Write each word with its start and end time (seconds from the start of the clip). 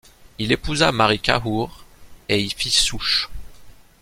Il 0.39 0.49
y 0.49 0.53
épousa 0.53 0.91
Marie 0.91 1.19
Cahour 1.19 1.83
et 2.27 2.41
y 2.41 2.49
fit 2.49 2.71
souche. 2.71 3.29